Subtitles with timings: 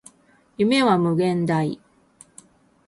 [0.57, 1.79] 夢は無限大